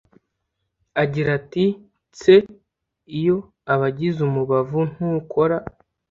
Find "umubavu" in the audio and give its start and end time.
4.27-4.79